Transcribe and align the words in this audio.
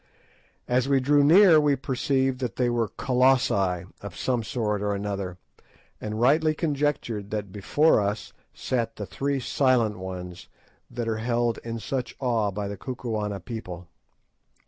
As 0.67 0.89
we 0.89 0.99
drew 0.99 1.23
near 1.23 1.59
we 1.61 1.75
perceived 1.75 2.39
that 2.39 2.55
they 2.55 2.71
were 2.71 2.87
Colossi 2.87 3.85
of 4.01 4.17
some 4.17 4.41
sort 4.41 4.81
or 4.81 4.95
another, 4.95 5.37
and 6.01 6.19
rightly 6.19 6.55
conjectured 6.55 7.29
that 7.29 7.51
before 7.51 8.01
us 8.01 8.33
sat 8.51 8.95
the 8.95 9.05
three 9.05 9.39
"Silent 9.39 9.99
Ones" 9.99 10.47
that 10.89 11.07
are 11.07 11.17
held 11.17 11.59
in 11.59 11.77
such 11.77 12.15
awe 12.19 12.49
by 12.49 12.67
the 12.67 12.77
Kukuana 12.77 13.41
people. 13.45 13.89